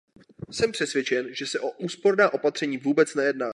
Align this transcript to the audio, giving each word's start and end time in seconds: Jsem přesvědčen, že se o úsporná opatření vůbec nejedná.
Jsem 0.51 0.71
přesvědčen, 0.71 1.27
že 1.31 1.47
se 1.47 1.59
o 1.59 1.69
úsporná 1.71 2.33
opatření 2.33 2.77
vůbec 2.77 3.15
nejedná. 3.15 3.49